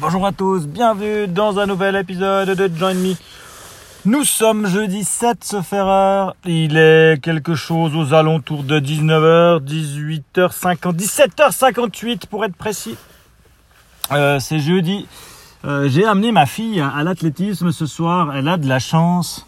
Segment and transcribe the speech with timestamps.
[0.00, 3.14] Bonjour à tous, bienvenue dans un nouvel épisode de Join Me.
[4.06, 6.34] Nous sommes jeudi 7 sauf erreur.
[6.46, 12.96] Il est quelque chose aux alentours de 19h, 18h50, 17h58 pour être précis.
[14.12, 15.06] Euh, c'est jeudi.
[15.66, 18.34] Euh, J'ai amené ma fille à l'athlétisme ce soir.
[18.34, 19.46] Elle a de la chance.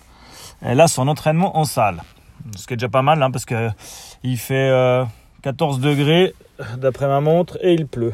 [0.60, 2.02] Elle a son entraînement en salle.
[2.56, 3.70] Ce qui est déjà pas mal hein, parce que
[4.22, 5.04] il fait euh,
[5.42, 6.34] 14 degrés
[6.76, 8.12] d'après ma montre et il pleut.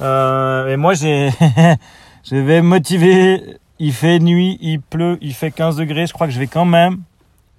[0.00, 1.30] Euh, et moi j'ai
[2.24, 3.58] je vais me motiver.
[3.78, 6.06] Il fait nuit, il pleut, il fait 15 degrés.
[6.06, 7.02] Je crois que je vais quand même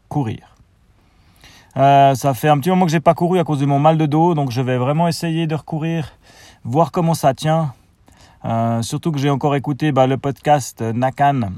[0.09, 0.55] courir.
[1.77, 3.99] Euh, ça fait un petit moment que j'ai pas couru à cause de mon mal
[3.99, 6.13] de dos, donc je vais vraiment essayer de recourir,
[6.63, 7.73] voir comment ça tient.
[8.45, 11.51] Euh, surtout que j'ai encore écouté bah, le podcast Nakan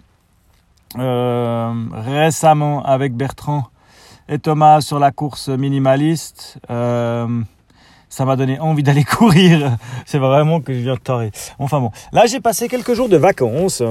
[0.96, 3.68] récemment avec Bertrand
[4.28, 6.60] et Thomas sur la course minimaliste.
[8.10, 9.78] Euh, ça m'a donné envie d'aller courir.
[10.06, 11.32] C'est vraiment que je viens de tarder.
[11.60, 13.84] Enfin bon, là j'ai passé quelques jours de vacances.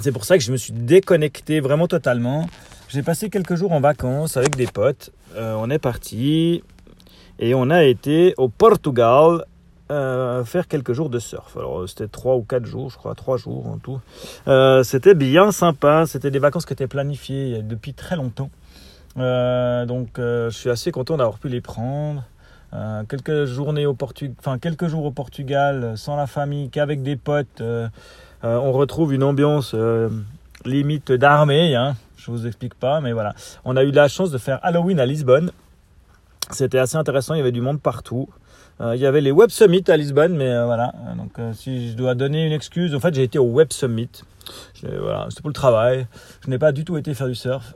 [0.00, 2.46] C'est pour ça que je me suis déconnecté vraiment totalement.
[2.88, 5.10] J'ai passé quelques jours en vacances avec des potes.
[5.34, 6.62] Euh, on est parti
[7.38, 9.44] et on a été au Portugal
[9.90, 11.56] euh, faire quelques jours de surf.
[11.56, 14.00] Alors c'était trois ou quatre jours, je crois, trois jours en tout.
[14.48, 16.04] Euh, c'était bien sympa.
[16.06, 18.50] C'était des vacances qui étaient planifiées depuis très longtemps.
[19.18, 22.22] Euh, donc euh, je suis assez content d'avoir pu les prendre.
[22.76, 27.02] Euh, quelques journées au Portugal, enfin quelques jours au Portugal, euh, sans la famille, qu'avec
[27.02, 27.60] des potes.
[27.62, 27.88] Euh,
[28.42, 29.74] on retrouve une ambiance
[30.64, 31.74] limite d'armée.
[31.74, 31.96] Hein.
[32.16, 33.34] Je vous explique pas, mais voilà.
[33.64, 35.50] On a eu la chance de faire Halloween à Lisbonne.
[36.50, 37.34] C'était assez intéressant.
[37.34, 38.28] Il y avait du monde partout.
[38.78, 40.92] Il y avait les Web Summit à Lisbonne, mais voilà.
[41.16, 44.10] Donc, si je dois donner une excuse, en fait, j'ai été au Web Summit.
[44.82, 46.06] Voilà, c'était pour le travail.
[46.44, 47.74] Je n'ai pas du tout été faire du surf.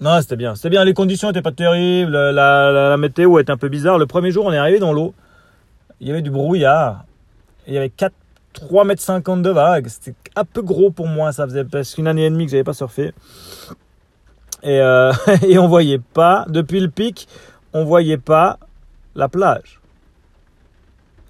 [0.00, 0.54] Non, c'était bien.
[0.54, 0.84] C'était bien.
[0.84, 2.12] Les conditions n'étaient pas terribles.
[2.12, 3.98] La, météo était un peu bizarre.
[3.98, 5.14] Le premier jour, on est arrivé dans l'eau.
[6.00, 7.04] Il y avait du brouillard.
[7.66, 8.14] Il y avait 4,
[8.54, 9.88] 3 mètres 50 de vagues.
[9.88, 11.32] C'était un peu gros pour moi.
[11.32, 13.12] Ça faisait presque une année et demie que j'avais pas surfé.
[14.62, 15.12] Et, euh,
[15.46, 17.28] et on voyait pas, depuis le pic,
[17.72, 18.58] on voyait pas
[19.14, 19.79] la plage.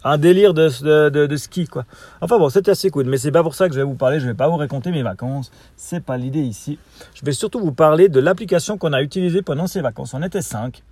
[0.02, 1.84] Un délire de, ski, quoi.
[2.20, 3.06] Enfin bon, c'était assez cool.
[3.06, 4.18] Mais c'est pas pour ça que je vais vous parler.
[4.20, 5.50] Je vais pas vous raconter mes vacances.
[5.76, 6.78] C'est pas l'idée ici.
[7.14, 10.14] Je vais surtout vous parler de l'application qu'on a utilisée pendant ces vacances.
[10.14, 10.82] On était 5.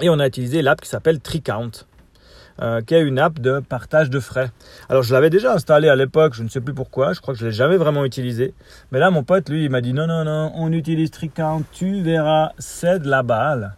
[0.00, 1.70] Et on a utilisé l'app qui s'appelle TreeCount.
[2.60, 4.50] euh, qui est une app de partage de frais.
[4.88, 7.40] Alors je l'avais déjà installée à l'époque, je ne sais plus pourquoi, je crois que
[7.40, 8.52] je l'ai jamais vraiment utilisé.
[8.90, 12.02] Mais là mon pote lui il m'a dit non non non, on utilise TreeCount, tu
[12.02, 13.76] verras, c'est de la balle.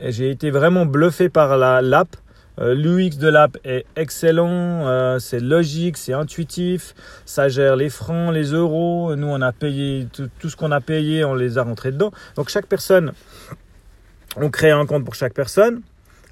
[0.00, 2.16] Et j'ai été vraiment bluffé par la l'app.
[2.60, 6.94] Euh, L'UX de l'app est excellent, euh, c'est logique, c'est intuitif,
[7.24, 9.16] ça gère les francs, les euros.
[9.16, 12.12] Nous, on a payé tout, ce qu'on a payé, on les a rentrés dedans.
[12.36, 13.12] Donc chaque personne,
[14.36, 15.82] on crée un compte pour chaque personne.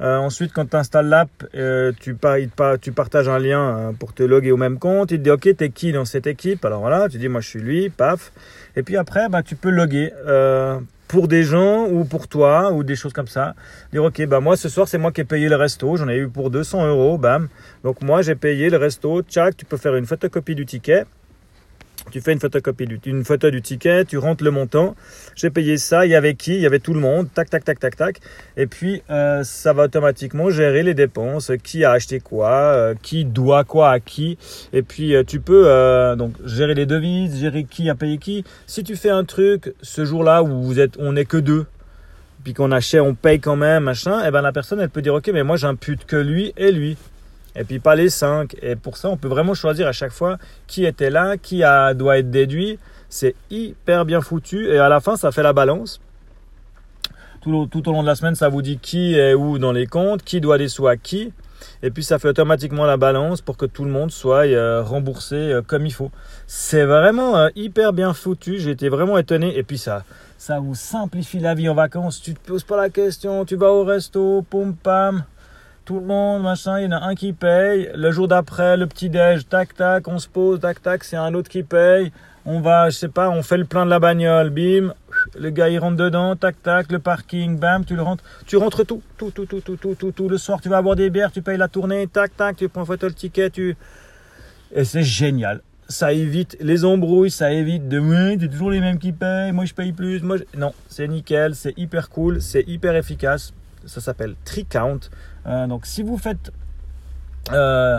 [0.01, 1.31] Euh, ensuite, quand tu installes l'app,
[2.01, 2.15] tu,
[2.93, 5.11] partages un lien pour te loguer au même compte.
[5.11, 6.65] Il te dit OK, t'es qui dans cette équipe?
[6.65, 8.33] Alors voilà, tu dis moi je suis lui, paf.
[8.75, 10.13] Et puis après, bah, tu peux loguer
[11.13, 13.55] pour des gens ou pour toi ou des choses comme ça.
[13.93, 15.95] Dire OK, bah moi ce soir c'est moi qui ai payé le resto.
[15.99, 17.49] J'en ai eu pour 200 euros, bam.
[17.85, 19.21] Donc moi j'ai payé le resto.
[19.21, 21.05] Tchac, tu peux faire une photocopie du ticket.
[22.11, 24.95] Tu fais une photocopie du, photo du ticket, tu rentres le montant.
[25.35, 26.05] J'ai payé ça.
[26.05, 26.55] Il y avait qui?
[26.55, 27.29] Il y avait tout le monde.
[27.33, 28.21] Tac, tac, tac, tac, tac.
[28.57, 31.53] Et puis euh, ça va automatiquement gérer les dépenses.
[31.63, 32.51] Qui a acheté quoi?
[32.51, 34.37] Euh, Qui doit quoi à qui?
[34.73, 35.63] Et puis euh, tu peux
[36.17, 38.45] donc gérer les devises, gérer qui a payé qui.
[38.67, 41.67] Si tu fais un truc ce jour-là où vous êtes, on n'est que deux,
[42.45, 44.25] puis qu'on achète, on paye quand même, machin.
[44.27, 46.97] Et ben la personne elle peut dire ok, mais moi j'impute que lui et lui.
[47.55, 48.57] Et puis pas les cinq.
[48.63, 51.63] Et pour ça, on peut vraiment choisir à chaque fois qui était là, qui
[51.97, 52.79] doit être déduit.
[53.09, 54.69] C'est hyper bien foutu.
[54.69, 56.01] Et à la fin, ça fait la balance.
[57.43, 59.73] Tout, au- tout au long de la semaine, ça vous dit qui est où dans
[59.73, 61.33] les comptes, qui doit des sous à qui.
[61.83, 65.35] Et puis ça fait automatiquement la balance pour que tout le monde soit euh, remboursé
[65.37, 66.11] euh, comme il faut.
[66.47, 68.59] C'est vraiment euh, hyper bien foutu.
[68.59, 69.57] J'ai été vraiment étonné.
[69.59, 70.05] Et puis ça,
[70.39, 72.21] ça vous simplifie la vie en vacances.
[72.21, 73.45] Tu te poses pas la question.
[73.45, 75.25] Tu vas au resto, pom pam
[75.85, 77.91] tout le monde, machin, il y en a un qui paye.
[77.95, 81.35] Le jour d'après, le petit déj, tac tac, on se pose, tac tac, c'est un
[81.35, 82.13] autre qui paye.
[82.45, 84.95] On va, je sais pas, on fait le plein de la bagnole, bim.
[85.39, 88.85] Le gars il rentre dedans, tac tac, le parking, bam, tu le rentres, tu rentres
[88.85, 90.29] tout, tout, tout, tout, tout, tout, tout, tout.
[90.29, 92.85] Le soir, tu vas boire des bières, tu payes la tournée, tac tac, tu prends
[92.85, 93.77] photo le ticket, tu.
[94.75, 95.61] Et c'est génial.
[95.89, 99.65] Ça évite les embrouilles, ça évite de oui, c'est toujours les mêmes qui payent, moi
[99.65, 100.59] je paye plus, moi je...
[100.59, 103.53] non, c'est nickel, c'est hyper cool, c'est hyper efficace.
[103.85, 105.01] Ça s'appelle TreeCount.
[105.47, 106.53] Euh, donc si vous faites
[107.53, 107.99] euh,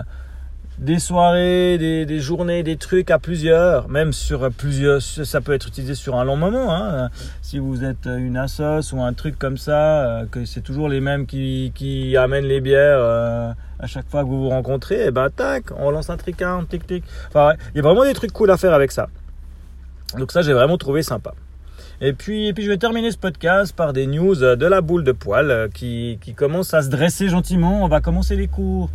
[0.80, 5.96] des soirées, des, journées, des trucs à plusieurs, même sur plusieurs, ça peut être utilisé
[5.96, 6.74] sur un long moment.
[6.74, 7.10] Hein.
[7.42, 11.00] Si vous êtes une assos ou un truc comme ça, euh, que c'est toujours les
[11.00, 15.08] mêmes qui, qui amènent les bières euh, à chaque fois que vous vous rencontrez, et
[15.08, 17.04] eh ben tac, on lance un tricard, tic tic.
[17.28, 19.10] Enfin, il y a vraiment des trucs cool à faire avec ça.
[20.18, 21.34] Donc ça, j'ai vraiment trouvé sympa.
[22.02, 25.04] Et puis, et puis je vais terminer ce podcast par des news de la boule
[25.04, 27.84] de poil qui, qui commence à se dresser gentiment.
[27.84, 28.90] On va commencer les cours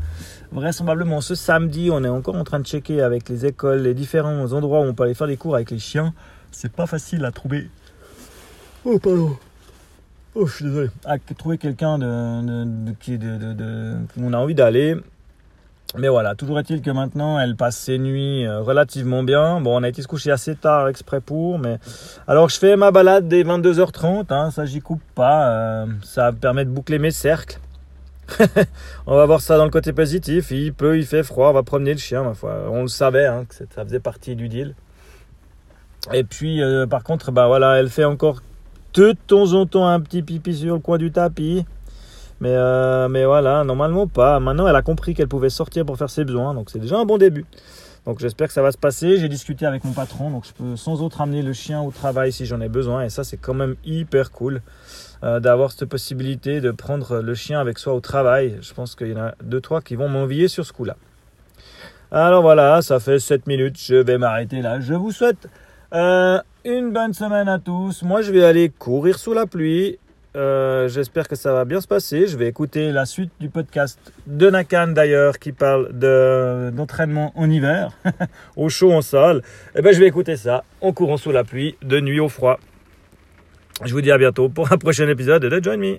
[0.53, 1.91] vraisemblablement ce samedi.
[1.93, 4.95] On est encore en train de checker avec les écoles les différents endroits où on
[4.95, 6.13] peut aller faire des cours avec les chiens.
[6.51, 7.69] C'est pas facile à trouver.
[8.85, 9.37] Oh, pardon.
[10.35, 10.89] Oh, je suis désolé.
[11.05, 14.97] À trouver quelqu'un de, de, qui de, de, on a envie d'aller.
[15.97, 19.61] Mais voilà, toujours est-il que maintenant, elle passe ses nuits euh, relativement bien.
[19.61, 21.79] Bon, on a été se coucher assez tard exprès pour, mais
[22.27, 26.67] alors je fais ma balade dès 22h30, hein, ça j'y coupe pas, euh, ça permet
[26.67, 27.59] de boucler mes cercles.
[29.07, 30.51] on va voir ça dans le côté positif.
[30.51, 32.65] Il peut, il fait froid, on va promener le chien, ma foi.
[32.71, 34.75] On le savait, hein, ça faisait partie du deal.
[36.13, 38.43] Et puis, euh, par contre, bah voilà, elle fait encore
[38.95, 41.65] de temps en temps un petit pipi sur le coin du tapis.
[42.41, 44.39] Mais, euh, mais voilà, normalement pas.
[44.41, 47.05] Maintenant, elle a compris qu'elle pouvait sortir pour faire ses besoins, donc c'est déjà un
[47.05, 47.47] bon début.
[48.07, 49.19] Donc j'espère que ça va se passer.
[49.19, 52.33] J'ai discuté avec mon patron, donc je peux sans autre amener le chien au travail
[52.33, 53.05] si j'en ai besoin.
[53.05, 54.63] Et ça, c'est quand même hyper cool.
[55.25, 58.57] Euh, d'avoir cette possibilité de prendre le chien avec soi au travail.
[58.61, 60.97] Je pense qu'il y en a deux, trois qui vont m'envier sur ce coup-là.
[62.13, 64.79] Alors voilà, ça fait 7 minutes, je vais m'arrêter là.
[64.79, 65.49] Je vous souhaite
[65.93, 68.05] euh, une bonne semaine à tous.
[68.05, 69.99] Moi, je vais aller courir sous la pluie.
[70.37, 72.27] Euh, j'espère que ça va bien se passer.
[72.27, 77.93] Je vais écouter la suite du podcast de Nakan d'ailleurs qui parle d'entraînement en hiver,
[78.57, 79.39] au chaud, en salle.
[79.75, 82.29] Et eh ben, je vais écouter ça en courant sous la pluie, de nuit au
[82.29, 82.59] froid.
[83.85, 85.99] Je vous dis à bientôt pour un prochain épisode de Join Me.